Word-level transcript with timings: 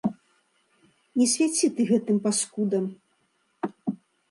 Не 1.19 1.27
свяці 1.35 1.65
ты 1.77 1.81
гэтым 1.91 2.17
паскудам! 2.25 2.85